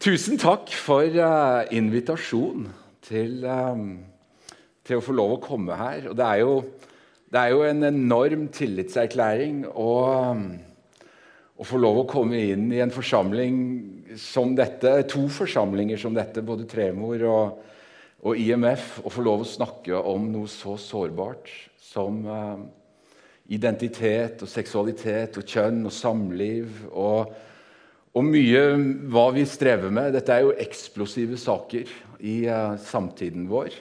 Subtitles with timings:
[0.00, 2.62] Tusen takk for uh, invitasjon
[3.04, 3.98] til, um,
[4.80, 6.06] til, å få lov å komme her.
[6.08, 6.54] Og det er jo,
[7.28, 9.90] det er jo en enorm tillitserklæring å,
[11.52, 13.58] å, få lov å komme inn i en forsamling
[14.16, 17.60] som dette, to forsamlinger som dette, både Tremor og,
[18.24, 21.52] og IMF, og få lov å snakke om noe så sårbart
[21.90, 22.56] som uh,
[23.52, 26.86] identitet og seksualitet og kjønn og samliv.
[26.88, 27.36] og
[28.16, 28.62] og mye
[29.10, 30.14] hva vi strever med.
[30.16, 31.90] Dette er jo eksplosive saker
[32.26, 33.74] i uh, samtiden vår.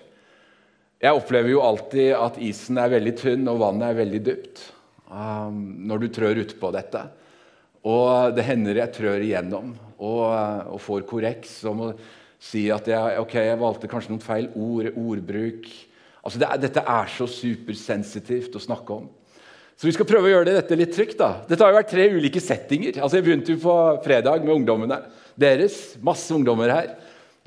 [0.99, 4.63] Jeg opplever jo alltid at isen er veldig tynn og vannet er veldig dypt
[5.07, 7.05] um, når du trør utpå dette.
[7.89, 11.93] Og det hender jeg trør igjennom og, uh, og får korreks om å
[12.39, 15.71] si at jeg, okay, jeg valgte kanskje noen feil ord, ordbruk.
[16.21, 19.09] Altså det dette er så supersensitivt å snakke om.
[19.79, 21.15] Så vi skal prøve å gjøre dette litt trygt.
[21.21, 21.45] da.
[21.47, 22.97] Dette har jo vært tre ulike settinger.
[22.99, 24.97] Altså Jeg begynte jo på fredag med ungdommene
[25.39, 25.95] deres.
[26.03, 26.89] Masse ungdommer her.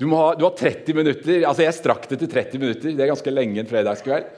[0.01, 1.43] Du, ha, du har 30 minutter.
[1.45, 2.95] Altså Jeg strakk det til 30 minutter.
[2.97, 4.33] Det er ganske lenge en fredagskveld.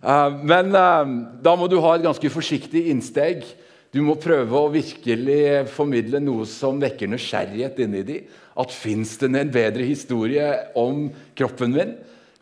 [0.00, 1.04] Uh, men uh,
[1.44, 3.44] da må du ha et ganske forsiktig innsteg.
[3.92, 8.18] Du må prøve å virkelig formidle noe som vekker nysgjerrighet inni de.
[8.56, 10.48] At fins det en bedre historie
[10.80, 11.92] om kroppen min?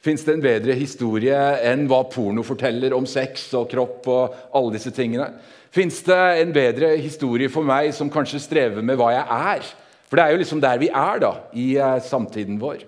[0.03, 4.09] Fins det en bedre historie enn hva porno forteller om sex og kropp?
[4.11, 5.29] og alle disse tingene?
[5.71, 9.23] Fins det en bedre historie for meg som kanskje strever med hva jeg
[9.53, 9.71] er?
[10.11, 12.83] For det er jo liksom der vi er da, i uh, samtiden vår.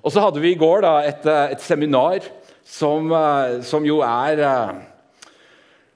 [0.00, 2.24] Og så hadde vi i går da, et, uh, et seminar
[2.64, 4.40] som, uh, som, jo er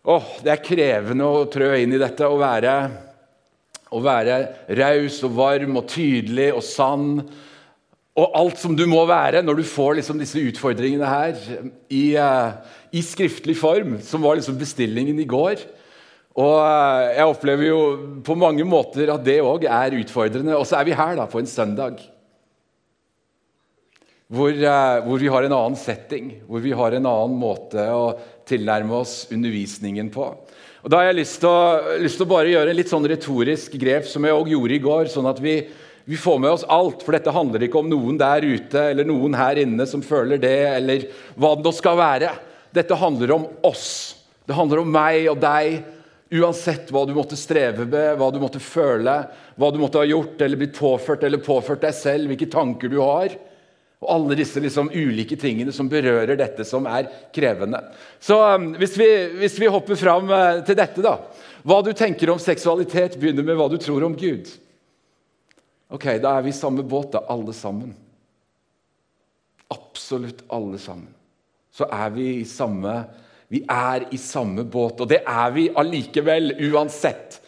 [0.04, 2.28] oh, Det er krevende å trø inn i dette.
[2.28, 2.78] Å være,
[3.88, 4.40] å være
[4.76, 7.12] raus og varm og tydelig og sann
[8.18, 11.36] og alt som du må være når du får liksom disse utfordringene her
[11.86, 12.56] i, uh,
[12.90, 15.62] i, skriftlig form, som var liksom bestillingen i går.
[16.38, 17.80] Og uh, jeg opplever jo
[18.26, 20.56] på mange måter at det òg er utfordrende.
[20.58, 22.02] Og så er vi her da på en søndag
[24.28, 28.10] hvor, uh, hvor, vi har en annen setting, hvor vi har en annen måte å
[28.48, 30.26] tilnærme oss undervisningen på.
[30.82, 33.06] Og Da har jeg lyst til å, lyst til å bare gjøre en litt sånn
[33.08, 35.12] retorisk grep som jeg òg gjorde i går.
[35.12, 35.60] sånn at vi
[36.08, 39.34] vi får med oss alt, for dette handler ikke om noen der ute eller noen
[39.36, 41.02] her inne som føler det, eller
[41.36, 42.30] hva det nå skal være.
[42.72, 43.88] Dette handler om oss.
[44.48, 45.82] Det handler om meg og deg.
[46.32, 49.18] Uansett hva du måtte streve med, hva du måtte føle,
[49.60, 53.02] hva du måtte ha gjort eller blitt påført eller påført deg selv, hvilke tanker du
[53.02, 53.34] har.
[54.00, 57.82] Og alle disse liksom ulike tingene som berører dette som er krevende.
[58.16, 59.10] Så um, hvis, vi,
[59.42, 61.18] hvis, vi, hopper fram uh, til dette, da.
[61.68, 64.48] Hva du tenker om seksualitet, begynner med hva du tror om Gud.
[65.88, 67.94] Ok, da er vi i samme båt, da, alle sammen.
[69.72, 71.14] Absolutt alle sammen.
[71.72, 73.02] Så er vi i samme
[73.48, 77.38] Vi er i samme båt, og det er vi allikevel, uansett.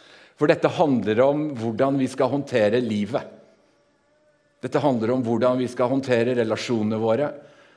[0.41, 3.27] For dette handler om hvordan vi skal håndtere livet.
[4.65, 7.29] Dette handler om hvordan vi skal håndtere relasjonene våre.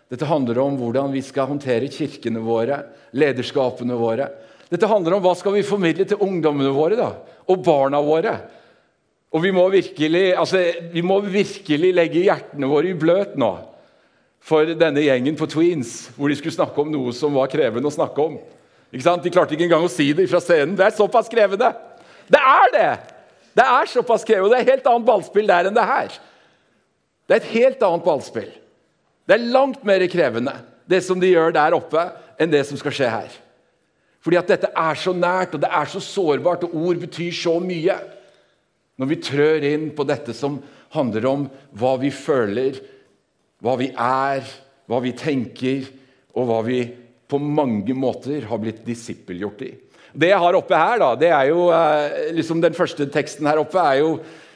[0.08, 2.80] Dette handler om hvordan vi skal håndtere kirkene våre,
[3.12, 4.30] lederskapene våre.
[4.72, 7.10] Dette handler om hva skal vi formidle til ungdommene våre da,
[7.52, 8.38] og barna våre.
[9.34, 10.62] Og vi må, virkelig, altså,
[10.94, 13.54] vi må virkelig legge hjertene våre i bløt nå
[14.44, 17.96] for denne gjengen på Tweens, hvor de skulle snakke om noe som var krevende å
[17.96, 18.36] snakke om.
[18.94, 19.24] Ikke sant?
[19.24, 20.76] De klarte ikke engang å si det fra scenen.
[20.78, 21.72] Det er såpass krevende!
[22.28, 22.90] Det er det!
[23.54, 26.20] Det er såpass krevende, og det er et helt annet ballspill der enn det her.
[27.24, 28.52] Det er et helt annet ballspill.
[29.24, 30.58] Det er langt mer krevende,
[30.90, 32.04] det som de gjør der oppe,
[32.42, 33.38] enn det som skal skje her.
[34.24, 37.56] Fordi at dette er så nært, og det er så sårbart, og ord betyr så
[37.64, 37.96] mye.
[39.02, 40.60] Når vi trør inn på dette som
[40.94, 41.48] handler om
[41.80, 42.78] hva vi føler,
[43.64, 44.46] hva vi er,
[44.90, 45.88] hva vi tenker,
[46.38, 46.84] og hva vi
[47.30, 49.72] på mange måter har blitt disippelgjort i.
[50.14, 53.62] Det jeg har oppe her, da, det er jo eh, liksom Den første teksten her
[53.64, 54.12] oppe er jo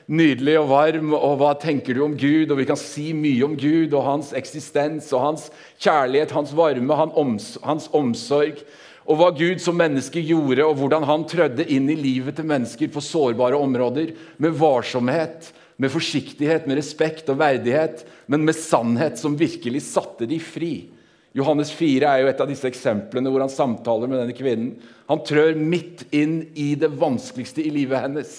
[0.08, 1.16] nydelig og varm.
[1.18, 2.52] og Hva tenker du om Gud?
[2.52, 5.48] Og Vi kan si mye om Gud og hans eksistens og hans
[5.82, 7.00] kjærlighet, hans varme,
[7.66, 8.62] hans omsorg
[9.08, 12.92] og hva Gud som menneske gjorde, og hvordan han trødde inn i livet til mennesker
[12.92, 14.12] på sårbare områder
[14.44, 15.48] med varsomhet,
[15.80, 20.74] med forsiktighet, med respekt og verdighet, men med sannhet som virkelig satte de fri.
[21.38, 24.72] Johannes 4 er jo et av disse eksemplene hvor han samtaler med denne kvinnen.
[25.08, 28.36] Han trør midt inn i det vanskeligste i livet hennes.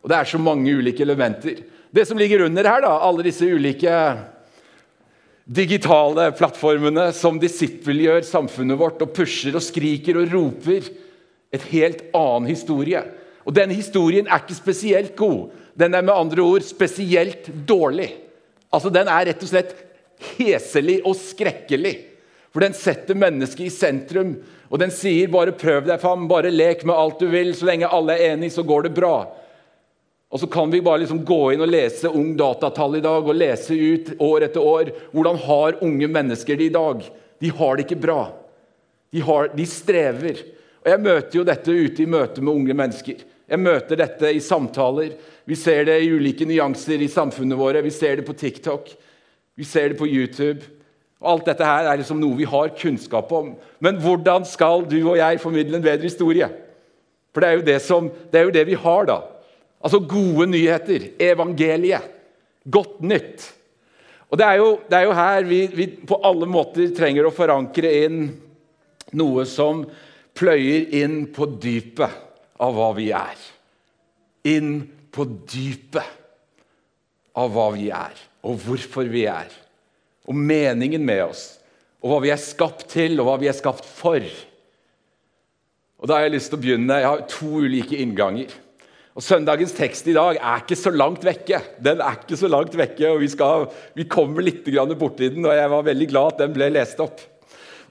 [0.00, 1.60] Og Det er så mange ulike elementer.
[1.92, 3.92] Det som ligger under her, da, alle disse ulike
[5.50, 10.86] digitale plattformene som disippelgjør samfunnet vårt og pusher og skriker og roper
[11.50, 13.02] et helt annen historie.
[13.42, 15.48] Og den historien er ikke spesielt god.
[15.74, 18.12] Den er med andre ord spesielt dårlig.
[18.70, 19.74] Altså, Den er rett og slett
[20.36, 21.96] heselig og skrekkelig.
[22.54, 24.36] For den setter mennesket i sentrum,
[24.70, 27.90] og den sier 'bare prøv deg fram', bare lek med alt du vil, så lenge
[27.90, 29.26] alle er enige, så går det bra.
[30.30, 33.34] Og så kan vi bare liksom gå inn og lese Ung datatall i dag og
[33.34, 34.92] lese ut år etter år.
[35.10, 37.02] Hvordan har unge mennesker det i dag?
[37.40, 38.20] De har det ikke bra.
[39.10, 40.44] De, har, de strever.
[40.84, 43.24] Og Jeg møter jo dette ute i møte med unge mennesker.
[43.50, 45.16] Jeg møter dette i samtaler.
[45.50, 47.82] Vi ser det i ulike nyanser i samfunnet våre.
[47.82, 48.92] Vi ser det på TikTok.
[49.58, 50.62] Vi ser det på YouTube.
[51.20, 53.56] Alt dette her er liksom noe vi har kunnskap om.
[53.82, 56.46] Men hvordan skal du og jeg formidle en bedre historie?
[57.34, 59.18] For det er jo det, som, det, er jo det vi har, da.
[59.80, 62.04] Altså gode nyheter, evangeliet,
[62.68, 63.46] godt nytt.
[64.30, 67.34] Og Det er jo, det er jo her vi, vi, på alle måter trenger å
[67.34, 68.20] forankre inn
[69.18, 69.82] noe som
[70.38, 73.40] pløyer inn på dypet av hva vi er.
[74.46, 76.06] Inn på dypet
[77.40, 78.14] av hva vi er,
[78.46, 79.50] og hvorfor vi er.
[80.30, 81.44] Og meningen med oss,
[82.00, 84.22] og hva vi er skapt til, og hva vi er skapt for.
[86.00, 88.54] Og da har Jeg lyst til å begynne, jeg har to ulike innganger.
[89.18, 91.58] Og Søndagens tekst i dag er ikke så langt vekke.
[91.82, 94.62] Den er ikke så langt vekke, og Vi, skal, vi kommer litt
[94.98, 97.18] borti den, og jeg var veldig glad at den ble lest opp.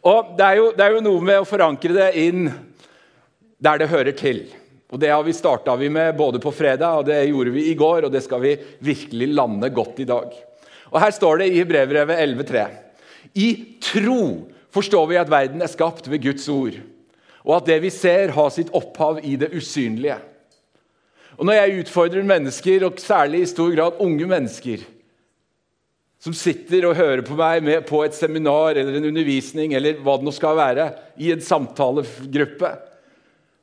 [0.08, 2.48] Og det er, jo, det er jo noe med å forankre det inn
[3.60, 4.46] der det hører til.
[4.90, 8.08] Og Det har vi starta med både på fredag og det gjorde vi i går,
[8.08, 10.32] og det skal vi virkelig lande godt i dag.
[10.90, 12.66] Og Her står det i brevbrevet 11,3.:
[13.36, 16.80] I tro forstår vi at verden er skapt ved Guds ord,
[17.44, 20.18] og at det vi ser, har sitt opphav i det usynlige.
[21.40, 24.84] Og Når jeg utfordrer mennesker, og særlig i stor grad unge mennesker,
[26.20, 30.28] som sitter og hører på meg på et seminar eller en undervisning eller hva det
[30.28, 32.74] nå skal være, i en samtalegruppe,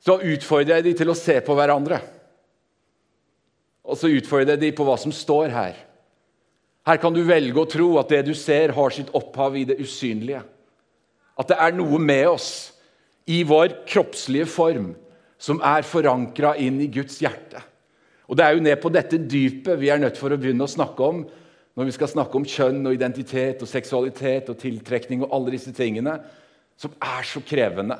[0.01, 2.01] så utfordrer jeg dem til å se på hverandre.
[3.85, 5.77] Og så utfordrer jeg dem på hva som står her.
[6.87, 9.77] Her kan du velge å tro at det du ser, har sitt opphav i det
[9.83, 10.41] usynlige.
[11.37, 12.51] At det er noe med oss
[13.29, 14.95] i vår kroppslige form
[15.39, 17.61] som er forankra inn i Guds hjerte.
[18.27, 20.71] Og Det er jo ned på dette dypet vi er nødt for å begynne å
[20.71, 21.23] snakke om
[21.77, 25.75] når vi skal snakke om kjønn og identitet og seksualitet og tiltrekning og alle disse
[25.77, 26.17] tingene
[26.81, 27.99] som er så krevende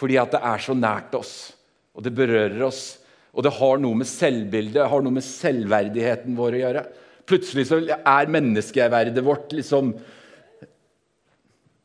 [0.00, 1.52] fordi at det er så nært oss,
[1.92, 2.94] og det berører oss.
[3.36, 6.84] Og det har noe med selvbildet, har noe med selvverdigheten vår å gjøre.
[7.28, 9.92] Plutselig så er menneskeverdet vårt liksom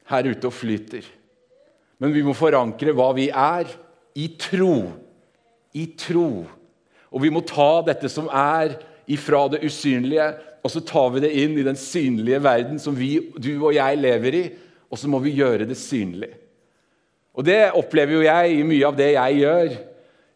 [0.10, 1.04] her ute og flyter.
[2.00, 3.68] Men vi må forankre hva vi er,
[4.16, 4.92] i tro.
[5.76, 6.46] I tro.
[7.12, 8.78] Og vi må ta dette som er
[9.12, 10.32] ifra det usynlige,
[10.66, 14.00] og så tar vi det inn i den synlige verden som vi, du og jeg
[14.02, 14.46] lever i,
[14.90, 16.32] og så må vi gjøre det synlig.
[17.36, 19.76] Og Det opplever jo jeg i mye av det jeg gjør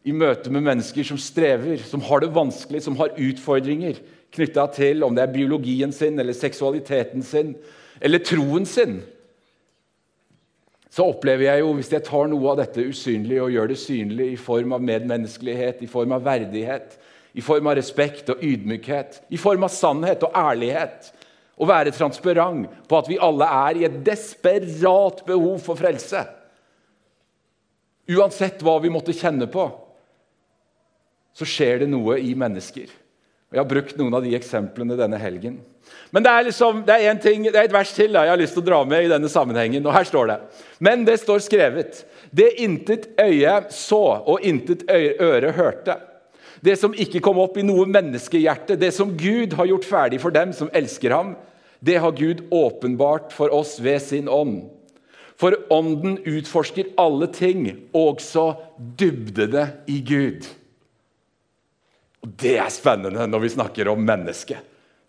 [0.09, 3.99] i møte med mennesker som strever, som har det vanskelig, som har utfordringer
[4.35, 7.55] knytta til om det er biologien sin eller seksualiteten sin
[7.99, 8.99] eller troen sin
[10.99, 14.25] så opplever jeg jo, hvis jeg tar noe av dette usynlige og gjør det synlig
[14.33, 16.97] i form av medmenneskelighet, i form av verdighet,
[17.39, 21.13] i form av respekt og ydmykhet, i form av sannhet og ærlighet,
[21.55, 26.25] å være transparent på at vi alle er i et desperat behov for frelse.
[28.11, 29.69] Uansett hva vi måtte kjenne på,
[31.31, 32.91] så skjer det noe i mennesker.
[33.49, 35.57] Jeg har brukt noen av de eksemplene denne helgen.
[36.13, 38.41] Men det er, liksom, det er, ting, det er et vers til da, jeg har
[38.41, 39.85] lyst til å dra med i denne sammenhengen.
[39.85, 40.37] og her står det.
[40.79, 45.97] Men det står skrevet Det intet øye så og intet øre hørte.
[46.61, 50.35] Det som ikke kom opp i noe menneskehjerte, det som Gud har gjort ferdig for
[50.35, 51.33] dem som elsker ham,
[51.79, 54.67] det har Gud åpenbart for oss ved sin ånd.
[55.39, 57.63] For ånden utforsker alle ting,
[57.95, 58.51] også
[58.99, 60.43] dybdene i Gud.
[62.23, 64.59] Og Det er spennende når vi snakker om mennesket,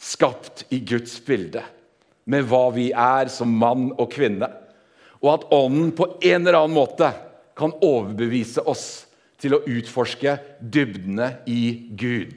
[0.00, 1.62] skapt i Guds bilde,
[2.30, 4.46] med hva vi er som mann og kvinne.
[5.20, 7.10] Og at Ånden på en eller annen måte
[7.58, 8.86] kan overbevise oss
[9.40, 12.36] til å utforske dybdene i Gud.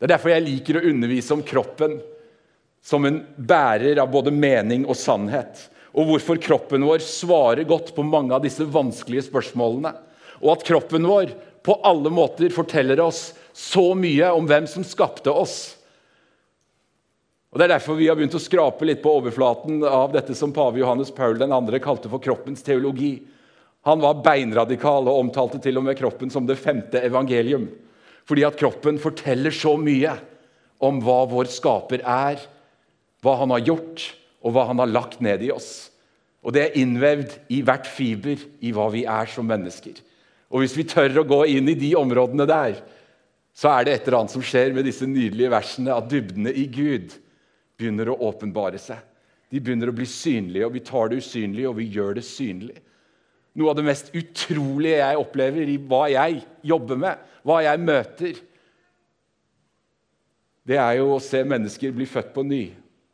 [0.00, 1.98] Det er derfor jeg liker å undervise om kroppen
[2.84, 5.66] som en bærer av både mening og sannhet.
[5.92, 9.92] Og hvorfor kroppen vår svarer godt på mange av disse vanskelige spørsmålene.
[10.40, 11.34] Og at kroppen vår
[11.66, 13.30] på alle måter forteller oss
[13.60, 15.76] så mye om hvem som skapte oss.
[17.50, 20.54] Og Det er derfor vi har begynt å skrape litt på overflaten av dette som
[20.54, 21.80] pave Johannes Paul 2.
[21.82, 23.18] kalte for kroppens teologi.
[23.88, 27.66] Han var beinradikal og omtalte til og med kroppen som det femte evangelium.
[28.28, 30.14] Fordi at kroppen forteller så mye
[30.80, 32.40] om hva vår skaper er,
[33.20, 34.04] hva han har gjort,
[34.40, 35.90] og hva han har lagt ned i oss.
[36.40, 39.98] Og det er innvevd i hvert fiber i hva vi er som mennesker.
[40.50, 42.78] Og hvis vi tør å gå inn i de områdene der,
[43.56, 46.66] så er det et eller annet som skjer med disse nydelige versene, at dybdene i
[46.70, 47.16] Gud
[47.80, 49.00] begynner å åpenbare seg.
[49.50, 52.78] De begynner å bli synlige, og vi tar det usynlige, og vi gjør det synlig.
[53.58, 58.38] Noe av det mest utrolige jeg opplever i hva jeg jobber med, hva jeg møter,
[60.70, 62.62] det er jo å se mennesker bli født på ny.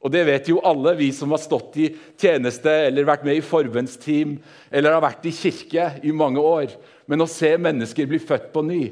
[0.05, 1.89] Og det vet jo alle vi som har stått i
[2.21, 4.37] tjeneste eller vært med i forbønnsteam
[4.71, 6.75] eller har vært i kirke i mange år.
[7.09, 8.83] Men å se mennesker bli født på ny,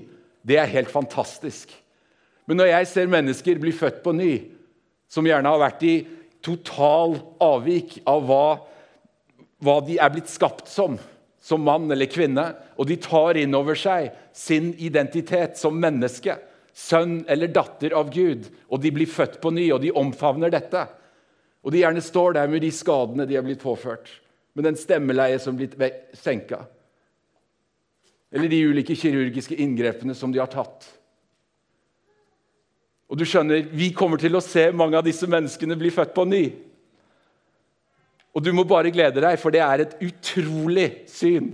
[0.44, 1.72] det er helt fantastisk.
[2.44, 4.32] Men når jeg ser mennesker bli født på ny,
[5.08, 5.94] som gjerne har vært i
[6.44, 8.46] total avvik av hva,
[9.64, 10.98] hva de er blitt skapt som,
[11.40, 16.36] som mann eller kvinne, og de tar inn over seg sin identitet som menneske,
[16.74, 20.84] sønn eller datter av Gud, og de blir født på ny, og de omfavner dette.
[21.64, 24.10] Og de gjerne står der med de skadene de har blitt påført,
[24.54, 26.64] med den stemmeleie som er blitt senka,
[28.34, 30.88] eller de ulike kirurgiske inngrepene som de har tatt.
[33.06, 36.24] Og du skjønner, Vi kommer til å se mange av disse menneskene bli født på
[36.26, 36.44] ny.
[38.34, 41.52] Og du må bare glede deg, for det er et utrolig syn.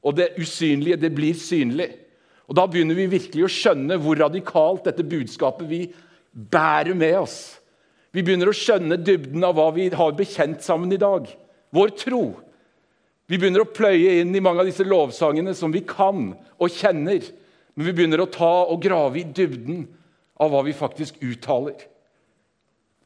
[0.00, 1.90] Og det usynlige, det blir synlig.
[2.48, 5.82] Og Da begynner vi virkelig å skjønne hvor radikalt dette budskapet vi
[6.32, 7.60] bærer med oss.
[8.10, 11.28] Vi begynner å skjønne dybden av hva vi har bekjent sammen i dag.
[11.70, 12.24] Vår tro.
[13.30, 17.22] Vi begynner å pløye inn i mange av disse lovsangene som vi kan og kjenner.
[17.76, 19.84] Men vi begynner å ta og grave i dybden
[20.42, 21.76] av hva vi faktisk uttaler.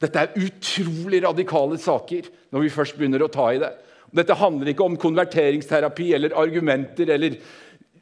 [0.01, 3.71] Dette er utrolig radikale saker når vi først begynner å ta i det.
[4.15, 7.37] Dette handler ikke om konverteringsterapi eller argumenter eller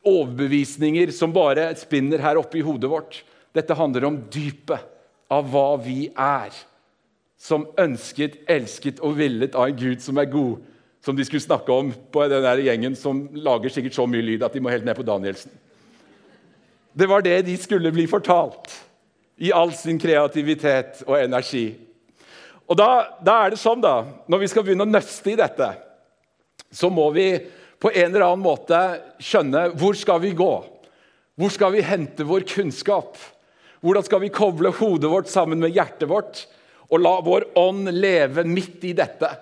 [0.07, 3.23] overbevisninger som bare spinner her oppe i hodet vårt.
[3.55, 4.87] Dette handler om dypet
[5.33, 6.55] av hva vi er.
[7.43, 10.61] Som ønsket, elsket og villet av en Gud som er god.
[11.03, 14.45] Som de skulle snakke om på den der gjengen som lager sikkert så mye lyd
[14.47, 15.51] at de må helt ned på Danielsen.
[16.93, 18.71] Det var det de skulle bli fortalt
[19.43, 21.73] i all sin kreativitet og energi.
[22.69, 25.73] Og da, da, er det sånn da, Når vi skal begynne å nøste i dette,
[26.73, 27.27] så må vi
[27.83, 28.79] på en eller annen måte
[29.21, 30.53] skjønne hvor skal vi gå.
[31.35, 33.17] Hvor skal vi hente vår kunnskap?
[33.83, 36.45] Hvordan skal vi koble hodet vårt sammen med hjertet vårt
[36.93, 39.33] og la vår ånd leve midt i dette?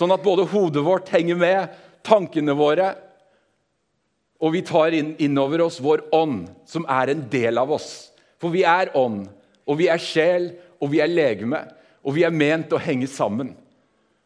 [0.00, 1.72] Sånn at både hodet vårt henger med,
[2.06, 2.94] tankene våre,
[4.40, 8.08] og vi tar inn, innover oss vår ånd, som er en del av oss.
[8.40, 9.26] For vi er ånd,
[9.68, 11.60] og vi er sjel, og vi er legeme,
[12.00, 13.52] og vi er ment å henge sammen.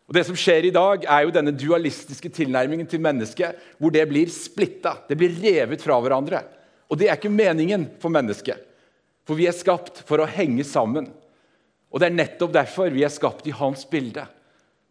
[0.06, 4.04] Og Det som skjer i dag, er jo denne dualistiske tilnærmingen til mennesket, hvor det
[4.06, 6.44] blir splitta, det blir revet fra hverandre.
[6.86, 8.62] Og det er ikke meningen for mennesket.
[9.26, 11.08] For vi er skapt for å henge sammen.
[11.90, 14.28] Og det er nettopp derfor vi er skapt i hans bilde.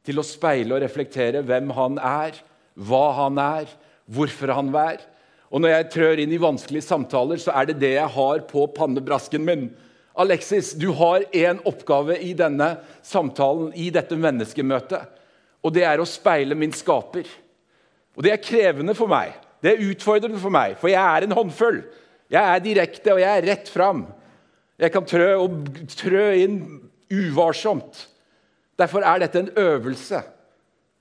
[0.03, 2.38] Til å speile og reflektere hvem han er,
[2.75, 3.69] hva han er,
[4.12, 5.01] hvorfor han er.
[5.53, 8.65] Og når jeg trør inn i vanskelige samtaler, så er det det jeg har på
[8.75, 9.67] pannebrasken min.
[10.19, 15.07] Alexis, du har én oppgave i denne samtalen, i dette menneskemøtet.
[15.63, 17.29] Og det er å speile min skaper.
[18.17, 19.33] Og det er krevende for meg.
[19.63, 21.79] Det er utfordrende for meg, for jeg er en håndfull.
[22.33, 24.03] Jeg er direkte, og jeg er rett fram.
[24.81, 26.57] Jeg kan trø og trø inn
[27.13, 28.07] uvarsomt.
[28.80, 30.22] Derfor er dette en øvelse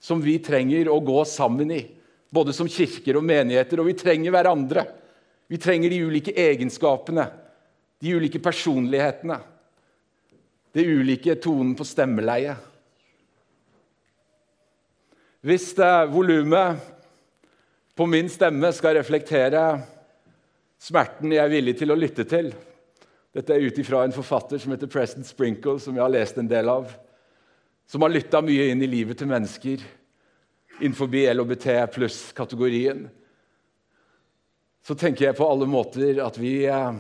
[0.02, 1.83] som vi trenger å gå sammen i.
[2.33, 4.87] Både som kirker og menigheter, og vi trenger hverandre.
[5.52, 7.29] Vi trenger de ulike egenskapene
[8.02, 9.37] de ulike personlighetene,
[10.75, 12.57] det ulike tonen på stemmeleie.
[15.47, 15.69] Hvis
[16.11, 16.81] volumet
[17.95, 19.62] på min stemme skal reflektere
[20.83, 22.50] smerten jeg er villig til å lytte til
[23.33, 26.50] Dette er ut ifra en forfatter som heter Preston Sprinkle, som jeg har lest en
[26.50, 26.91] del av.
[27.92, 29.82] Som har lytta mye inn i livet til mennesker
[30.80, 33.02] innenfor LHBT pluss-kategorien.
[34.80, 36.96] Så tenker jeg på alle måter at vi eh,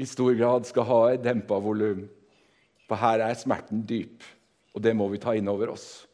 [0.00, 2.06] i stor grad skal ha et dempa volum.
[2.88, 4.24] For her er smerten dyp,
[4.72, 6.06] og det må vi ta inn over oss.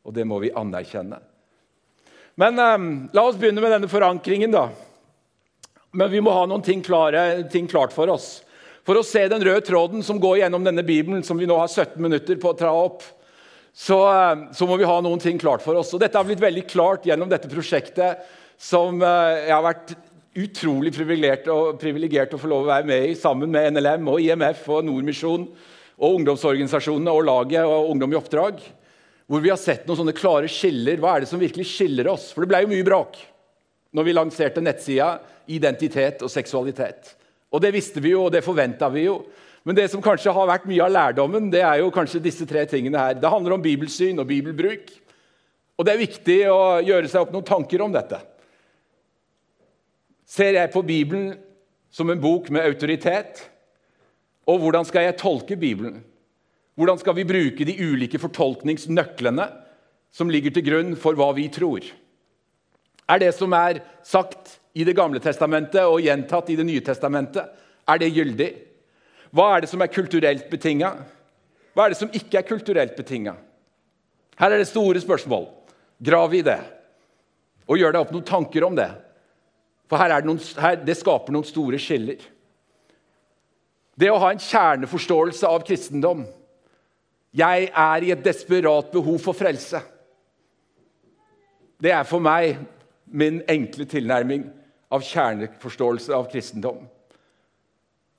[0.00, 1.20] Og det må vi anerkjenne.
[2.40, 4.70] Men eh, la oss begynne med denne forankringen, da.
[5.92, 8.38] Men vi må ha noen ting, klare, ting klart for oss.
[8.90, 11.68] For å se den røde tråden som går gjennom denne Bibelen, som vi nå har
[11.70, 13.04] 17 minutter på å tra opp,
[13.70, 15.92] så, ehm, så, må vi ha noen ting klart for oss.
[15.94, 18.24] Og Dette har blitt veldig klart gjennom dette prosjektet
[18.58, 19.92] som uh, jeg har vært
[20.42, 24.82] utrolig privilegert å få lov å være med i sammen med NLM og IMF og
[24.88, 25.46] Nordmisjon
[26.00, 28.58] og ungdomsorganisasjonene og laget og Ungdom i oppdrag.
[29.30, 30.98] Hvor vi har sett noen sånne klare skiller.
[30.98, 32.32] Hva er det som virkelig skiller oss?
[32.34, 33.22] For det ble jo mye bråk
[33.94, 35.14] når vi lanserte nettsida
[35.50, 37.14] Identitet og seksualitet.
[37.50, 39.20] Og det visste vi jo, og det forventa vi jo.
[39.66, 42.62] Men det som kanskje har vært mye av lærdommen, det er jo kanskje disse tre
[42.68, 43.18] tingene her.
[43.18, 44.88] Det handler om bibelsyn og bibelbruk.
[45.76, 48.20] Og det er viktig å gjøre seg opp noen tanker om dette.
[50.30, 51.34] Ser jeg på Bibelen
[51.90, 53.42] som en bok med autoritet?
[54.48, 55.98] Og hvordan skal jeg tolke Bibelen?
[56.78, 59.48] Hvordan skal vi bruke de ulike fortolkningsnøklene
[60.14, 61.84] som ligger til grunn for hva vi tror?
[63.10, 67.48] Er det som er sagt i Det gamle testamentet og gjentatt i Det nye testamentet,
[67.88, 68.50] er det gyldig?
[69.34, 70.92] Hva er det som er kulturelt betinga?
[71.74, 73.34] Hva er det som ikke er kulturelt betinga?
[74.38, 75.48] Her er det store spørsmål.
[76.00, 76.58] Grav i det,
[77.68, 78.88] og gjør deg opp noen tanker om det.
[79.90, 82.22] For her, det, noen, her det skaper noen store skiller.
[84.00, 86.22] Det å ha en kjerneforståelse av kristendom
[87.36, 89.78] Jeg er i et desperat behov for frelse.
[91.78, 92.56] Det er for meg
[93.10, 94.44] min enkle tilnærming
[94.90, 96.86] av kjerneforståelse av kristendom.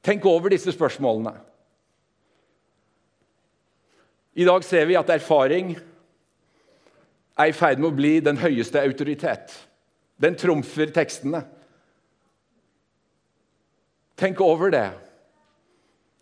[0.04, 1.34] Tenk over disse spørsmålene.
[4.34, 5.76] I dag ser vi at erfaring
[7.40, 9.54] er i ferd med å bli den høyeste autoritet.
[10.22, 11.44] Den trumfer tekstene.
[14.20, 14.90] Tenk over det.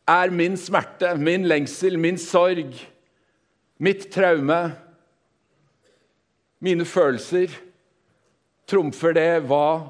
[0.09, 2.73] Er min smerte, min lengsel, min sorg,
[3.77, 4.61] mitt traume,
[6.59, 7.53] mine følelser
[8.69, 9.89] Trumfer det hva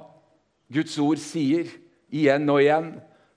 [0.72, 1.68] Guds ord sier
[2.14, 2.94] igjen og igjen?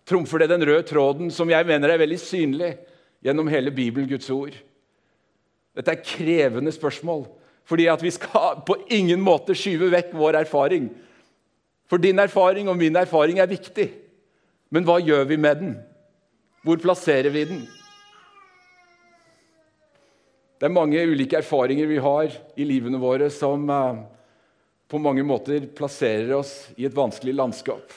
[0.06, 2.72] Trumfer det den røde tråden som jeg mener er veldig synlig
[3.22, 4.54] gjennom hele Bibelen, Guds ord?
[5.72, 7.24] Dette er krevende spørsmål,
[7.64, 10.90] fordi vi skal på ingen måte skyve vekk vår erfaring.
[11.88, 13.90] For din erfaring og min erfaring er viktig.
[14.72, 15.72] Men hva gjør vi med den?
[16.64, 17.62] Hvor plasserer vi den?
[20.60, 24.04] Det er mange ulike erfaringer vi har i livene våre som uh,
[24.92, 27.94] på mange måter plasserer oss i et vanskelig landskap.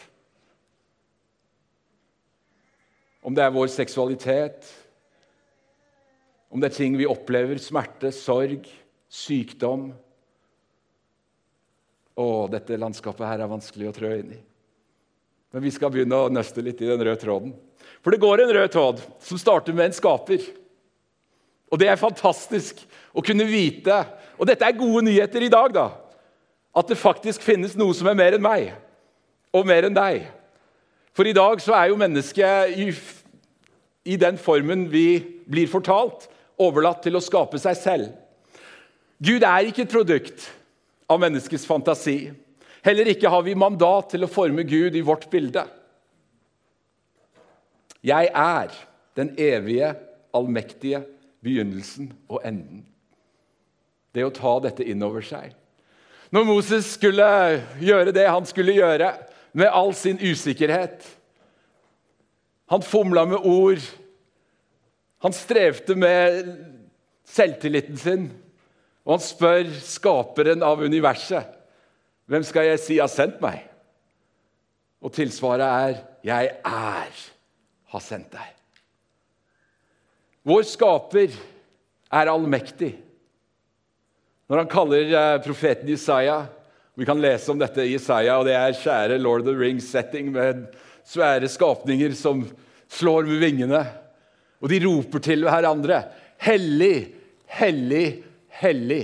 [3.25, 4.69] Om det er vår seksualitet,
[6.47, 8.69] om det er ting vi opplever, smerte, sorg,
[9.11, 9.89] sykdom
[12.15, 14.37] Å, dette landskapet her er vanskelig å trø inn i.
[15.51, 17.51] Men vi skal begynne å nøste litt i den røde tråden.
[17.99, 20.45] For det går en rød tråd som starter med en skaper.
[21.67, 22.79] Og det er fantastisk
[23.11, 23.97] å kunne vite
[24.39, 25.89] Og dette er gode nyheter i dag, da.
[26.75, 28.73] At det faktisk finnes noe som er mer enn meg,
[29.55, 30.25] og mer enn deg.
[31.15, 32.89] For i dag så er jo mennesket i,
[34.11, 36.27] i den formen vi blir fortalt,
[36.59, 38.11] overlatt til å skape seg selv.
[39.23, 40.49] Gud er ikke et produkt
[41.11, 42.33] av menneskets fantasi.
[42.85, 45.63] Heller ikke har vi mandat til å forme Gud i vårt bilde.
[48.05, 48.73] Jeg er
[49.17, 49.95] den evige,
[50.35, 51.01] allmektige
[51.45, 52.83] begynnelsen og enden.
[54.13, 55.55] Det å ta dette inn over seg.
[56.35, 57.25] Når Moses skulle
[57.79, 59.13] gjøre det han skulle gjøre,
[59.55, 61.05] med all sin usikkerhet
[62.67, 63.83] Han fomla med ord.
[65.21, 66.49] Han strevde med
[67.29, 68.25] selvtilliten sin.
[69.05, 71.53] Og han spør skaperen av universet
[72.25, 73.61] hvem skal jeg si har sendt meg.
[74.97, 77.13] Og tilsvaret er 'Jeg er
[77.85, 78.55] har sendt deg'.
[80.43, 81.29] Vår skaper
[82.11, 83.04] er allmektig.
[84.45, 86.45] Når han kaller eh, profeten Isaiah
[86.95, 90.29] Vi kan lese om dette i Isaiah, og det er kjære Lord of the Rings-setting
[90.31, 90.67] med
[91.05, 92.45] svære skapninger som
[92.87, 93.81] slår med vingene.
[94.63, 95.97] Og de roper til hverandre.
[96.39, 97.11] Hellig,
[97.59, 98.23] hellig,
[98.61, 99.03] hellig.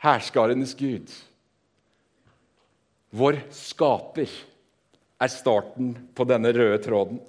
[0.00, 1.12] Herskarenes Gud.
[3.12, 4.32] Vår skaper
[5.20, 7.20] er starten på denne røde tråden.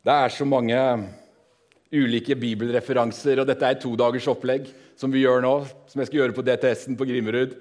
[0.00, 0.78] Det er så mange
[1.94, 3.40] ulike bibelreferanser.
[3.40, 5.54] og Dette er et todagers opplegg som vi gjør nå,
[5.88, 7.54] som jeg skal gjøre på DTS-en på Grimerud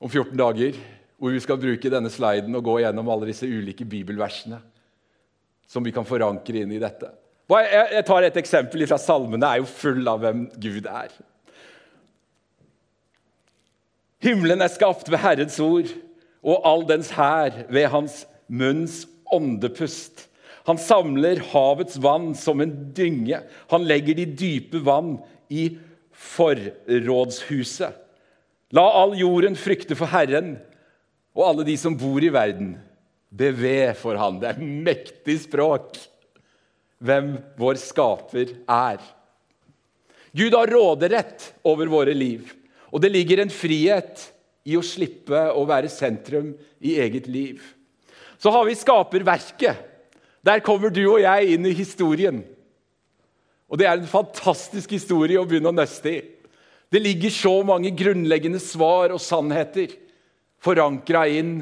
[0.00, 0.78] om 14 dager.
[1.18, 4.58] Hvor vi skal bruke denne sliden og gå gjennom alle disse ulike bibelversene
[5.70, 7.08] som vi kan forankre inn i dette.
[7.50, 11.12] Jeg tar et eksempel fra Salmene er jo full av hvem Gud er.
[14.24, 15.90] Himmelen er skapt ved Herrens ord,
[16.44, 19.02] og all dens hær ved hans munns
[19.32, 20.26] åndepust.
[20.64, 23.40] Han samler havets vann som en dynge.
[23.72, 25.18] Han legger de dype vann
[25.52, 25.74] i
[26.14, 28.00] forrådshuset.
[28.74, 30.56] La all jorden frykte for Herren,
[31.34, 32.74] og alle de som bor i verden,
[33.34, 34.40] beve for Han.
[34.40, 35.98] Det er mektig språk
[37.04, 39.02] hvem vår skaper er.
[40.34, 42.48] Gud har råderett over våre liv,
[42.90, 44.30] og det ligger en frihet
[44.64, 47.60] i å slippe å være sentrum i eget liv.
[48.38, 49.93] Så har vi skaperverket
[50.44, 52.42] der kommer du og jeg inn i historien.
[53.70, 56.18] Og det er en fantastisk historie å begynne å nøste i.
[56.92, 59.96] Det ligger så mange grunnleggende svar og sannheter
[60.62, 61.56] forankra inn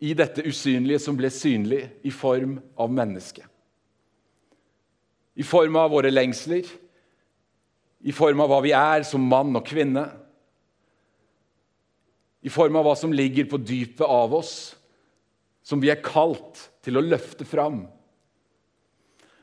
[0.00, 3.44] i dette usynlige som ble synlig i form av mennesket.
[5.36, 6.64] I form av våre lengsler,
[8.00, 10.06] i form av hva vi er som mann og kvinne.
[12.40, 14.72] I form av hva som ligger på dypet av oss,
[15.62, 17.82] som vi er kalt til å løfte fram.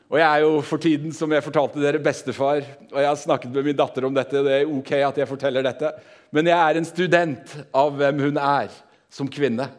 [0.08, 2.64] Og Jeg er jo for tiden, som jeg fortalte dere, bestefar.
[2.92, 4.44] og Jeg har snakket med min datter om dette.
[4.44, 5.92] Det er ok at jeg forteller dette.
[6.32, 8.72] Men jeg er en student av hvem hun er
[9.10, 9.70] som kvinne.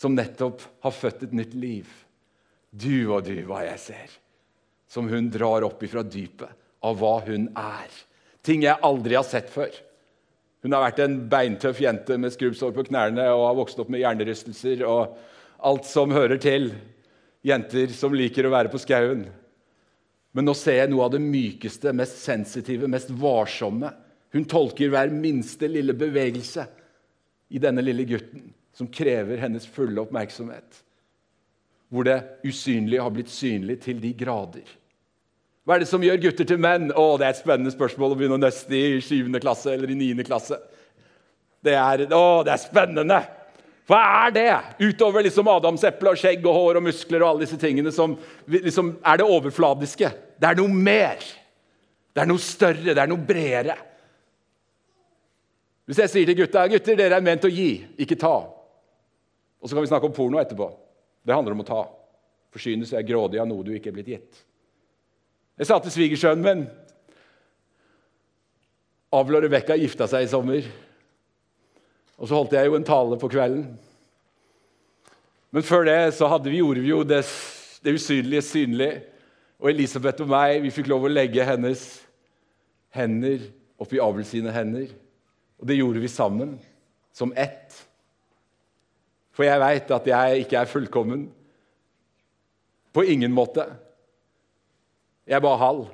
[0.00, 1.88] som nettopp har født et nytt liv.
[2.72, 4.14] Du og du, hva jeg ser.
[4.88, 6.48] Som hun drar opp ifra dypet
[6.80, 7.90] av hva hun er.
[8.40, 9.68] Ting jeg aldri har sett før.
[10.64, 14.00] Hun har vært en beintøff jente med skrubbsår på knærne og har vokst opp med
[14.00, 15.18] hjernerystelser og
[15.66, 16.70] alt som hører til.
[17.46, 19.24] Jenter som liker å være på skauen.
[20.36, 23.90] Men nå ser jeg noe av det mykeste, mest sensitive, mest varsomme.
[24.30, 26.66] Hun tolker hver minste lille bevegelse
[27.50, 30.84] i denne lille gutten som krever hennes fulle oppmerksomhet.
[31.90, 34.68] Hvor det usynlige har blitt synlig til de grader.
[35.66, 36.92] Hva er det som gjør gutter til menn?
[36.94, 39.26] Å, Det er et spennende spørsmål å begynne å nøste i 7.
[39.42, 40.24] klasse eller i 9.
[40.24, 40.60] klasse.
[41.60, 43.20] Det er, å, det er spennende!
[43.90, 44.50] Hva er det?
[44.78, 48.14] Utover liksom adamseple og skjegg og hår og muskler og alle disse tingene som
[48.46, 50.10] liksom er det overfladiske.
[50.38, 51.24] Det er noe mer.
[52.14, 53.74] Det er noe større, det er noe bredere.
[55.90, 58.36] Hvis jeg sier til gutta gutter, dere er ment å gi, ikke ta.
[59.58, 60.68] Og så kan vi snakke om porno etterpå.
[61.26, 61.80] Det handler om å ta.
[62.54, 64.44] Forsyne seg grådig av noe du ikke er blitt gitt.
[65.58, 66.62] Jeg sa til svigersønnen min
[69.18, 70.70] Avl og Rebekka gifta seg i sommer.
[72.20, 73.64] Og så holdt jeg jo en tale på kvelden.
[75.50, 77.24] Men før det så vi, gjorde vi jo det,
[77.82, 78.90] det usynlige synlig.
[79.58, 81.82] Og Elisabeth og meg vi fikk lov å legge hennes
[82.94, 83.42] hender
[83.80, 84.92] oppi Abel sine hender.
[85.60, 86.54] Og det gjorde vi sammen,
[87.12, 87.74] som ett.
[89.32, 91.28] For jeg veit at jeg ikke er fullkommen.
[92.92, 93.64] På ingen måte.
[95.26, 95.86] Jeg er bare halv.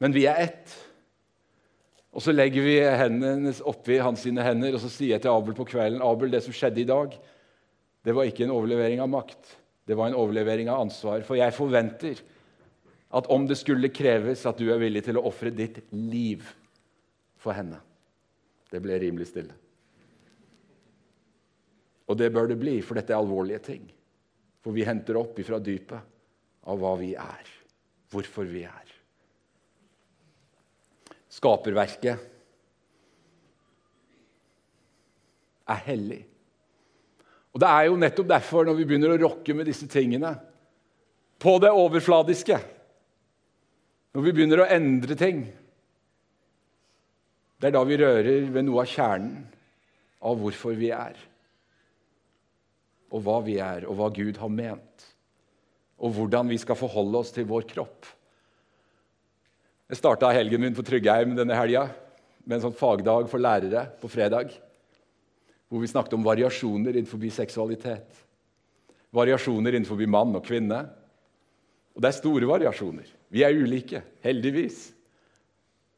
[0.00, 0.76] Men vi er ett.
[2.10, 5.54] Og så legger vi hendene oppi hans sine hender, og så sier jeg til Abel
[5.54, 7.14] på kvelden Abel, det som skjedde i dag,
[8.06, 9.56] det var ikke en overlevering av makt.
[9.86, 11.22] Det var en overlevering av ansvar.
[11.26, 12.22] For jeg forventer
[13.18, 16.46] at om det skulle kreves at du er villig til å ofre ditt liv
[17.40, 17.80] for henne.
[18.70, 19.56] Det ble rimelig stille.
[22.10, 23.84] Og det bør det bli, for dette er alvorlige ting.
[24.64, 27.52] For vi henter opp ifra dypet av hva vi er,
[28.12, 28.89] hvorfor vi er.
[31.30, 32.26] Skaperverket
[35.70, 36.24] er hellig.
[37.54, 40.36] Og Det er jo nettopp derfor, når vi begynner å rokke med disse tingene,
[41.40, 42.58] på det overfladiske
[44.12, 45.44] Når vi begynner å endre ting,
[47.60, 49.44] det er da vi rører ved noe av kjernen
[50.26, 51.14] av hvorfor vi er.
[53.14, 55.04] Og hva vi er, og hva Gud har ment.
[56.02, 58.08] Og hvordan vi skal forholde oss til vår kropp.
[59.90, 61.88] Jeg starta helgen min på Tryggheim denne helga
[62.44, 64.52] med en sånn fagdag for lærere på fredag.
[65.66, 68.20] Hvor vi snakket om variasjoner innenfor seksualitet.
[69.10, 70.78] Variasjoner innenfor mann og kvinne.
[71.90, 73.10] Og det er store variasjoner.
[73.34, 74.92] Vi er ulike, heldigvis.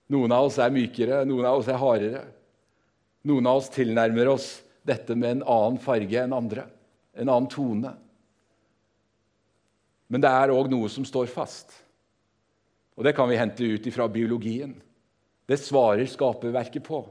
[0.08, 2.24] Noen av oss er mykere, noen av oss er hardere.
[3.28, 4.50] Noen av oss tilnærmer oss
[4.88, 6.64] dette med en annen farge enn andre,
[7.12, 7.92] en annen tone.
[10.08, 11.81] Men det er òg noe som står fast.
[12.96, 14.74] Og det kan vi hente ut fra biologien.
[15.48, 17.02] Det svarer skaperverket på.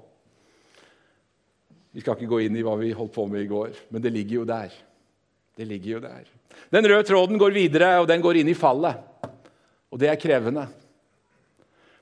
[1.92, 4.14] Vi skal ikke gå inn i hva vi holdt på med i går, men det
[4.14, 4.76] ligger jo der.
[5.58, 6.30] Det ligger jo der.
[6.72, 9.02] Den røde tråden går videre, og den går inn i fallet.
[9.92, 10.70] Og det er krevende.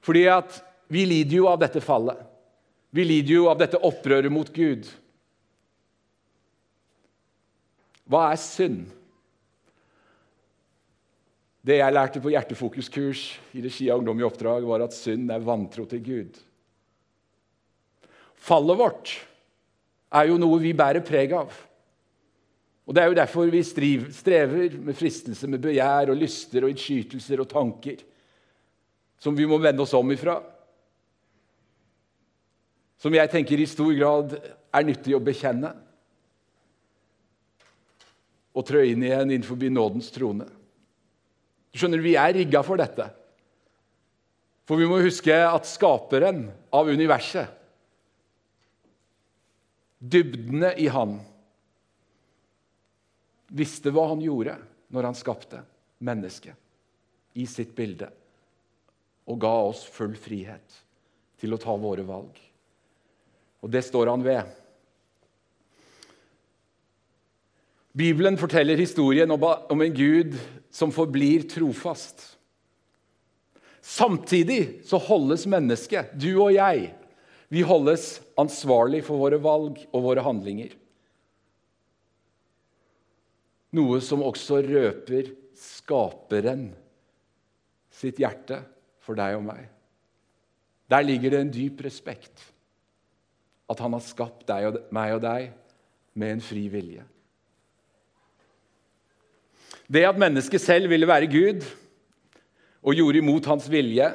[0.06, 0.60] Fordi at
[0.94, 2.22] vi lider jo av dette fallet.
[2.94, 4.86] Vi lider jo av dette opprøret mot Gud.
[8.10, 8.88] Hva er synd?
[11.66, 13.24] Det jeg lærte på hjertefokuskurs
[13.58, 16.38] i regi av Ungdom i oppdrag, var at synd er vantro til Gud.
[18.40, 19.16] Fallet vårt
[20.16, 21.52] er jo noe vi bærer preg av.
[22.88, 27.44] Og Det er jo derfor vi strever med fristelse, med begjær og lyster og innskytelser
[27.44, 28.00] og tanker
[29.20, 30.40] som vi må vende oss om ifra
[33.00, 35.72] som jeg tenker i stor grad er nyttig å bekjenne
[38.52, 40.48] og trø inn igjen innenfor nådens trone.
[41.72, 43.10] Du skjønner, Vi er rigga for dette.
[44.70, 47.50] For vi må huske at skaperen av universet,
[50.00, 51.18] dybdene i han,
[53.50, 54.56] visste hva han gjorde
[54.94, 55.64] når han skapte
[56.06, 56.54] mennesket
[57.42, 58.12] i sitt bilde
[59.30, 60.78] og ga oss full frihet
[61.42, 62.38] til å ta våre valg.
[63.62, 64.46] Og det står han ved.
[67.98, 70.38] Bibelen forteller historien om en Gud
[70.72, 72.22] som forblir trofast.
[73.82, 76.92] Samtidig så holdes mennesket, du og jeg,
[77.50, 80.76] vi holdes ansvarlig for våre valg og våre handlinger.
[83.74, 86.70] Noe som også røper skaperen
[87.94, 88.62] sitt hjerte
[89.04, 89.66] for deg og meg.
[90.90, 92.48] Der ligger det en dyp respekt
[93.70, 95.52] at han har skapt deg og meg og deg
[96.18, 97.04] med en fri vilje.
[99.90, 101.64] Det at mennesket selv ville være Gud
[102.86, 104.12] og gjorde imot hans vilje,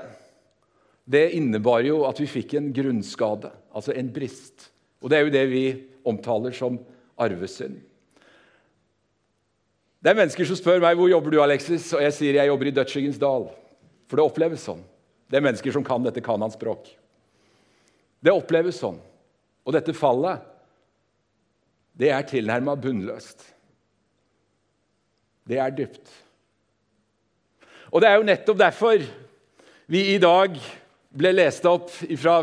[1.04, 4.70] det innebar jo at vi fikk en grunnskade, altså en brist.
[5.02, 5.64] Og det er jo det vi
[6.06, 6.78] omtaler som
[7.20, 7.76] arvesynd.
[10.04, 12.68] Det er mennesker som spør meg hvor jobber du Alexis, og jeg sier jeg jobber
[12.68, 13.48] i Dødsskyggens dal.
[14.08, 14.82] For det oppleves sånn.
[15.28, 16.90] Det er mennesker som kan dette kananspråk.
[18.20, 18.98] Det oppleves sånn.
[19.64, 20.44] Og dette fallet,
[21.96, 23.46] det er tilnærma bunnløst.
[25.44, 26.08] Det er dypt.
[27.92, 29.02] Og det er jo nettopp derfor
[29.92, 30.56] vi i dag
[31.14, 32.40] ble lest opp fra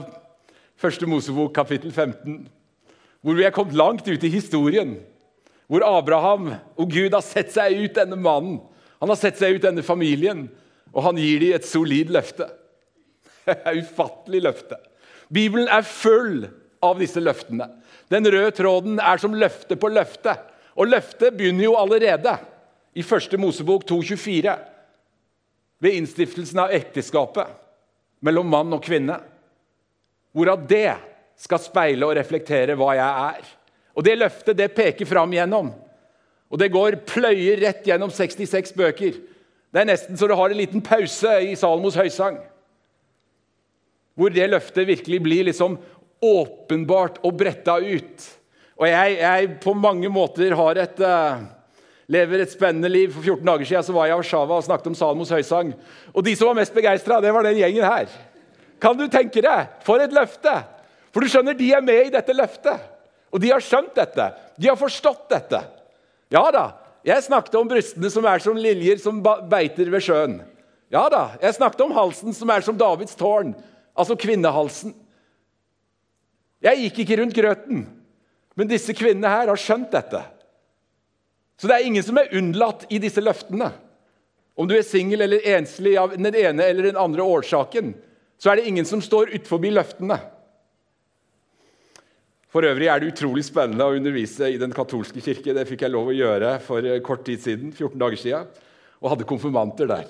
[0.81, 2.47] Første Mosebok kapittel 15,
[3.21, 4.95] hvor vi er kommet langt ut i historien.
[5.69, 8.57] Hvor Abraham og Gud har sett seg ut denne mannen,
[8.97, 10.47] han har sett seg ut denne familien,
[10.91, 12.47] og han gir dem et solid løfte.
[13.81, 14.77] Ufattelig løfte.
[15.29, 16.47] Bibelen er full
[16.83, 17.69] av disse løftene.
[18.11, 20.35] Den røde tråden er som løfte på løfte.
[20.75, 22.35] Og løftet begynner jo allerede
[22.93, 24.55] i første Mosebok 2,24,
[25.81, 27.49] ved innstiftelsen av ekteskapet
[28.21, 29.17] mellom mann og kvinne.
[30.35, 30.93] Hvorav det
[31.41, 33.47] skal speile og reflektere hva jeg er.
[33.97, 35.71] Og Det løftet det peker fram gjennom.
[36.51, 39.17] Og det går pløyer rett gjennom 66 bøker.
[39.71, 42.37] Det er nesten så du har en liten pause i Salmos høysang.
[44.19, 45.79] Hvor det løftet virkelig blir liksom
[46.21, 48.27] åpenbart og bretta ut.
[48.77, 51.41] Og jeg, jeg på mange måter har et uh,
[52.11, 53.13] lever et spennende liv.
[53.13, 55.73] For 14 dager siden så var jeg i Warszawa og snakket om Salmos høysang.
[56.11, 58.11] Og de som var mest begeistra, det var den gjengen her.
[58.81, 59.75] Kan du tenke deg?
[59.85, 60.55] For et løfte!
[61.11, 62.87] For du skjønner, de er med i dette løftet.
[63.31, 64.27] Og de har skjønt dette.
[64.59, 65.59] De har forstått dette.
[66.31, 66.65] Ja da,
[67.07, 70.37] jeg snakket om brystene som er som liljer som beiter ved sjøen.
[70.91, 73.53] Ja da, jeg snakket om halsen som er som Davids tårn,
[73.95, 74.93] altså kvinnehalsen.
[76.61, 77.85] Jeg gikk ikke rundt grøten,
[78.55, 80.21] men disse kvinnene her har skjønt dette.
[81.61, 83.67] Så det er ingen som er unnlatt i disse løftene.
[84.57, 87.91] Om du er singel eller enslig av den ene eller den andre årsaken,
[88.41, 90.17] så er det ingen som står utenfor løftene.
[92.49, 95.53] For øvrig er det utrolig spennende å undervise i Den katolske kirke.
[95.53, 98.49] Det fikk jeg lov å gjøre for kort tid siden, 14 dager siden,
[98.97, 100.09] og hadde konfirmanter der.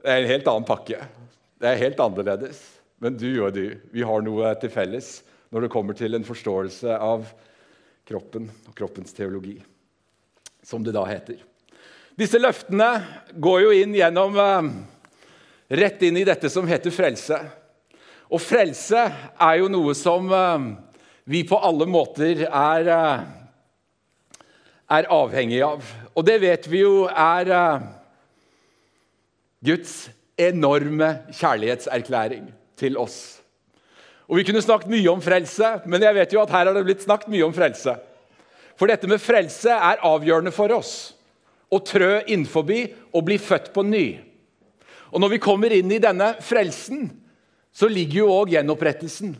[0.00, 1.04] Det er en helt annen pakke.
[1.60, 2.64] Det er helt annerledes.
[3.04, 5.18] Men du og du, vi har noe til felles
[5.52, 7.28] når det kommer til en forståelse av
[8.08, 9.58] kroppen og kroppens teologi
[10.66, 11.38] som det da heter.
[12.18, 12.90] Disse løftene
[13.38, 14.74] går jo inn gjennom eh,
[15.66, 17.40] Rett inn i dette som heter frelse.
[18.30, 20.66] Og frelse er jo noe som eh,
[21.26, 24.44] vi på alle måter er, eh,
[24.98, 25.82] er avhengig av.
[26.14, 27.50] Og det vet vi jo er
[29.66, 29.96] Guds
[30.38, 32.46] enorme kjærlighetserklæring
[32.78, 33.40] til oss.
[34.30, 36.86] Og Vi kunne snakket mye om frelse, men jeg vet jo at her har det
[36.86, 37.98] blitt snakket mye om frelse.
[38.76, 40.94] For dette med frelse er avgjørende for oss.
[41.72, 42.68] Å trø innenfor
[43.12, 44.06] og bli født på ny.
[45.10, 47.08] Og Når vi kommer inn i denne frelsen,
[47.72, 49.36] så ligger jo òg gjenopprettelsen.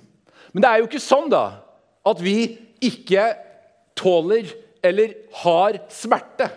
[0.52, 1.60] Men det er jo ikke sånn da,
[2.06, 3.28] at vi ikke
[3.96, 4.48] tåler
[4.84, 6.48] eller har smerte.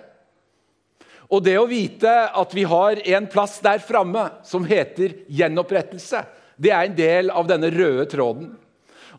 [1.29, 6.23] Og det å vite at vi har en plass der framme som heter gjenopprettelse,
[6.59, 8.49] det er en del av denne røde tråden.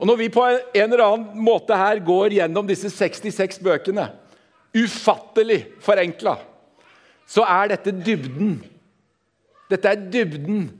[0.00, 4.06] Og Når vi på en eller annen måte her går gjennom disse 66 bøkene,
[4.72, 6.38] ufattelig forenkla,
[7.28, 8.54] så er dette dybden.
[9.70, 10.70] Dette er dybden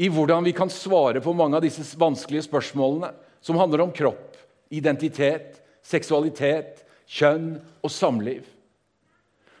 [0.00, 3.12] i hvordan vi kan svare på mange av disse vanskelige spørsmålene
[3.44, 4.38] som handler om kropp,
[4.72, 8.46] identitet, seksualitet, kjønn og samliv.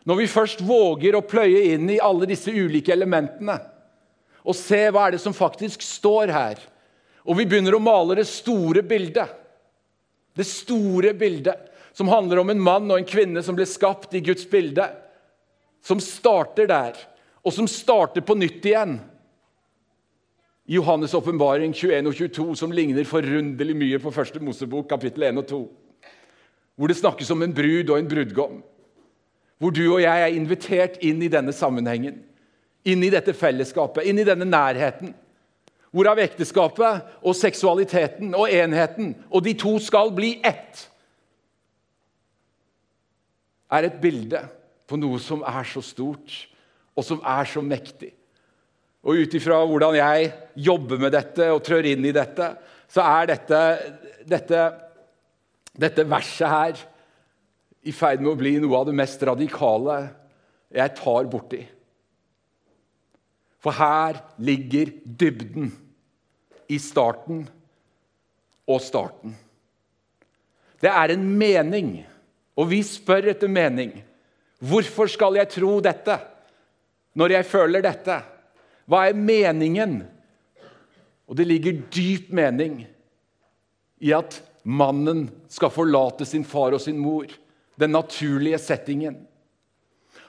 [0.08, 3.60] Når vi først våger å pløye inn i alle disse ulike elementene
[4.42, 6.56] og se hva er det som faktisk står her,
[7.22, 9.30] og vi begynner å male det store bildet.
[10.34, 14.22] Det store bildet som handler om en mann og en kvinne som ble skapt i
[14.24, 14.86] Guds bilde.
[15.82, 16.98] Som starter der,
[17.42, 19.00] og som starter på nytt igjen.
[20.70, 25.40] I Johannes' åpenbaring 21 og 22, som ligner forunderlig mye på første Mosebok, kapittel 1
[25.42, 25.62] og 2.
[26.78, 28.60] Hvor det snakkes om en brud og en brudgom.
[29.58, 32.22] Hvor du og jeg er invitert inn i denne sammenhengen.
[32.88, 35.12] Inn i dette fellesskapet, inn i denne nærheten.
[35.92, 40.86] Hvorav ekteskapet og seksualiteten og enheten og de to skal bli ett,
[43.72, 44.40] er et bilde
[44.88, 46.32] på noe som er så stort,
[46.92, 48.10] og som er så mektig.
[49.02, 50.32] Og ut ifra hvordan jeg
[50.64, 52.50] jobber med dette og trør inn i dette,
[52.92, 53.60] så er dette,
[54.28, 54.64] dette,
[55.72, 56.82] dette verset her
[57.88, 59.98] i ferd med å bli noe av det mest radikale
[60.72, 61.62] jeg tar borti.
[63.62, 65.72] For her ligger dybden
[66.72, 67.44] i starten
[68.68, 69.34] og starten.
[70.82, 71.94] Det er en mening,
[72.58, 73.94] og vi spør etter mening.
[74.62, 76.16] Hvorfor skal jeg tro dette
[77.18, 78.16] når jeg føler dette?
[78.90, 80.00] Hva er meningen?
[81.28, 82.82] Og det ligger dyp mening
[84.02, 87.28] i at mannen skal forlate sin far og sin mor.
[87.78, 89.16] Den naturlige settingen.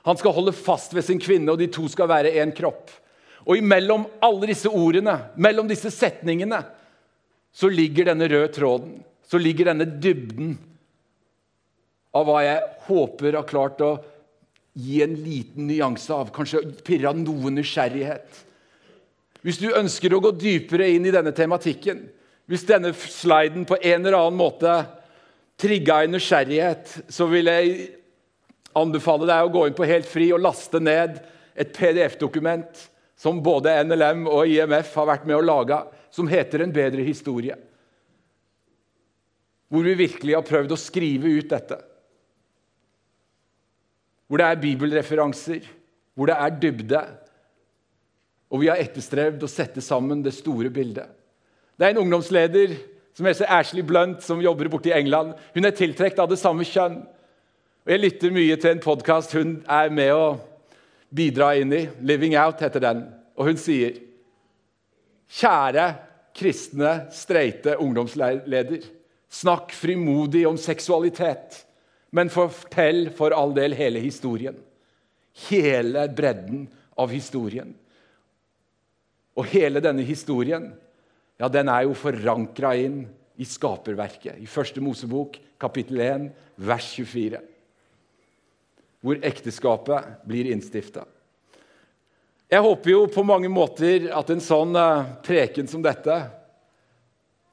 [0.04, 2.92] Han skal holde fast ved sin kvinne, og de to skal være én kropp.
[3.44, 6.62] Og imellom alle disse ordene, mellom disse setningene,
[7.54, 8.96] så ligger denne røde tråden,
[9.28, 10.56] så ligger denne dybden
[12.14, 13.94] av hva jeg håper har klart å
[14.74, 18.42] gi en liten nyanse av, kanskje pirre av noe nysgjerrighet.
[19.44, 22.06] Hvis du ønsker å gå dypere inn i denne tematikken,
[22.50, 24.72] hvis denne sliden på en eller annen måte
[25.60, 27.76] trigga en nysgjerrighet, så vil jeg
[28.78, 31.20] anbefale deg å gå inn på Helt Fri og laste ned
[31.54, 32.88] et PDF-dokument
[33.24, 35.78] som både NLM og IMF har vært med å lage,
[36.12, 37.58] som heter 'En bedre historie'.
[39.72, 41.78] Hvor vi virkelig har prøvd å skrive ut dette.
[44.28, 45.64] Hvor det er bibelreferanser,
[46.16, 47.02] hvor det er dybde.
[48.52, 51.08] Og vi har etterstrevd å sette sammen det store bildet.
[51.80, 52.78] Det er en ungdomsleder
[53.14, 55.34] som heter Ashley Blunt, som jobber borte i England.
[55.56, 57.08] Hun er tiltrukket av det samme kjønn.
[57.86, 60.53] Og Jeg lytter mye til en podkast hun er med å
[61.14, 61.86] bidra inn i.
[62.02, 63.06] 'Living Out' heter den.
[63.38, 64.00] Og hun sier
[65.34, 65.86] Kjære
[66.38, 68.84] kristne, streite ungdomsleder.
[69.34, 71.64] Snakk frimodig om seksualitet,
[72.14, 74.60] men fortell for all del hele historien.
[75.50, 77.74] Hele bredden av historien.
[79.34, 80.70] Og hele denne historien
[81.42, 83.02] ja, den er jo forankra inn
[83.42, 84.38] i skaperverket.
[84.38, 86.28] I første Mosebok, kapittel 1,
[86.62, 87.42] vers 24.
[89.04, 91.04] Hvor ekteskapet blir innstifta.
[92.54, 96.18] Jeg håper jo på mange måter at en sånn eh, preken som dette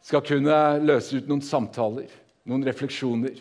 [0.05, 2.11] skal kunne løse ut noen samtaler,
[2.49, 3.41] noen refleksjoner.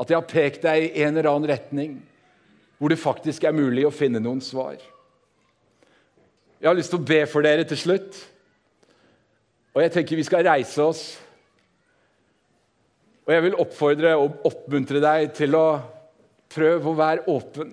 [0.00, 1.98] At jeg har pekt deg i en eller annen retning
[2.80, 4.78] hvor det faktisk er mulig å finne noen svar.
[6.60, 8.16] Jeg har lyst til å be for dere til slutt.
[9.74, 11.02] Og jeg tenker vi skal reise oss.
[13.26, 15.66] Og jeg vil oppfordre og oppmuntre deg til å
[16.50, 17.72] prøve å være åpen.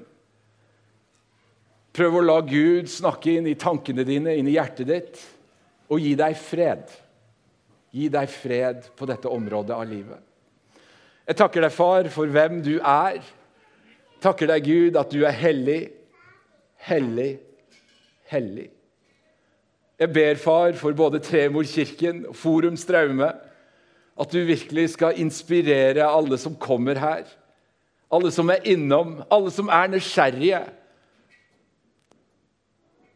[1.97, 5.21] Prøv å la Gud snakke inn i tankene dine, inn i hjertet ditt,
[5.89, 6.85] og gi deg fred.
[7.95, 10.21] Gi deg fred på dette området av livet.
[11.27, 13.19] Jeg takker deg, far, for hvem du er.
[14.23, 15.81] Takker deg, Gud, at du er hellig,
[16.87, 17.31] hellig,
[18.29, 18.69] hellig.
[19.97, 23.31] Jeg ber, far, for både Tremorkirken og Forum Straume,
[24.17, 27.25] at du virkelig skal inspirere alle som kommer her.
[28.13, 30.61] Alle som er innom, alle som er nysgjerrige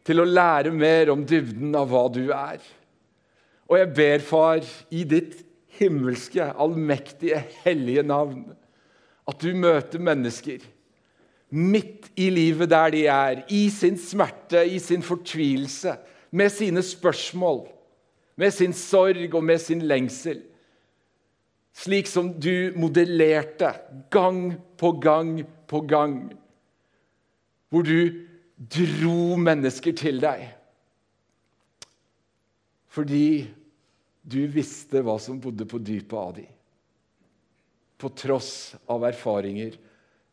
[0.04, 2.60] til å lære mer om dybden av hva du er.
[3.70, 4.60] Og jeg ber, far,
[4.92, 5.38] i ditt
[5.78, 8.44] himmelske, allmektige, hellige navn,
[9.28, 10.64] at du møter mennesker
[11.52, 15.96] midt i livet der de er, i sin smerte, i sin fortvilelse,
[16.32, 17.66] med sine spørsmål,
[18.36, 20.40] med sin sorg og med sin lengsel.
[21.72, 23.72] Slik som du modellerte
[24.12, 26.16] gang på gang på gang.
[27.72, 30.44] Hvor du dro mennesker til deg.
[32.92, 33.48] Fordi
[34.22, 36.50] du visste hva som bodde på dypet av dem.
[37.96, 39.78] På tross av erfaringer,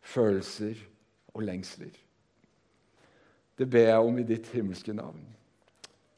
[0.02, 0.78] følelser
[1.36, 1.94] og lengsler.
[3.60, 5.22] Det ber jeg om i ditt himmelske navn.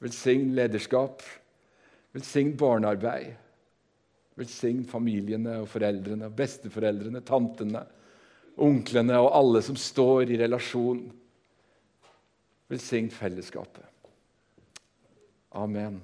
[0.02, 1.22] Velsign lederskap.
[2.16, 3.36] Velsign barnearbeid.
[4.41, 7.86] Velsign familiene og foreldrene, besteforeldrene, tantene,
[8.62, 11.06] onklene og alle som står i relasjon
[12.71, 13.84] Velsign fellesskapet.
[15.60, 15.97] Amen.